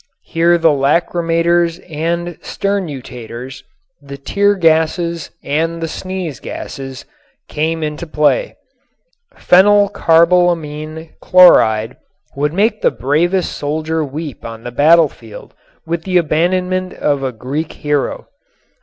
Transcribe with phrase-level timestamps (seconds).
[0.23, 3.61] Here the lachrymators and the sternutators,
[4.01, 7.05] the tear gases and the sneeze gases,
[7.47, 8.55] came into play.
[9.35, 11.97] Phenylcarbylamine chloride
[12.35, 15.53] would make the bravest soldier weep on the battlefield
[15.85, 18.25] with the abandonment of a Greek hero.